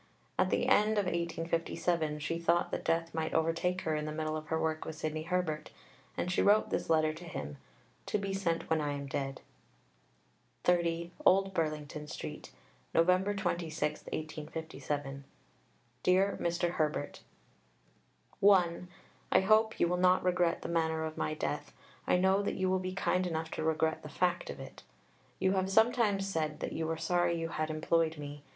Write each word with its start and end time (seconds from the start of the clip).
At 0.39 0.49
the 0.49 0.65
end 0.65 0.93
of 0.97 1.05
1857 1.05 2.17
she 2.17 2.39
thought 2.39 2.71
that 2.71 2.83
death 2.83 3.13
might 3.13 3.35
overtake 3.35 3.81
her 3.81 3.95
in 3.95 4.05
the 4.05 4.11
middle 4.11 4.35
of 4.35 4.47
her 4.47 4.59
work 4.59 4.83
with 4.83 4.95
Sidney 4.95 5.21
Herbert, 5.21 5.69
and 6.17 6.31
she 6.31 6.41
wrote 6.41 6.71
this 6.71 6.89
letter 6.89 7.13
to 7.13 7.23
him 7.23 7.57
"to 8.07 8.17
be 8.17 8.33
sent 8.33 8.67
when 8.67 8.81
I 8.81 8.93
am 8.93 9.05
dead": 9.05 9.41
30 10.63 11.11
OLD 11.23 11.53
BURLINGTON 11.53 12.07
STREET, 12.07 12.49
November 12.95 13.35
26, 13.35 14.05
1857. 14.05 15.23
DEAR 16.01 16.35
MR. 16.41 16.71
Herbert 16.71 17.21
(1) 18.39 18.87
I 19.31 19.41
hope 19.41 19.79
you 19.79 19.87
will 19.87 19.97
not 19.97 20.23
regret 20.25 20.63
the 20.63 20.67
manner 20.67 21.05
of 21.05 21.15
my 21.15 21.35
death. 21.35 21.73
I 22.07 22.17
know 22.17 22.41
that 22.41 22.55
you 22.55 22.71
will 22.71 22.79
be 22.79 22.93
kind 22.93 23.27
enough 23.27 23.51
to 23.51 23.63
regret 23.63 24.01
the 24.01 24.09
fact 24.09 24.49
of 24.49 24.59
it. 24.59 24.81
You 25.37 25.51
have 25.51 25.69
sometimes 25.69 26.25
said 26.27 26.59
that 26.59 26.73
you 26.73 26.87
were 26.87 26.97
sorry 26.97 27.37
you 27.37 27.49
had 27.49 27.69
employed 27.69 28.17
me. 28.17 28.41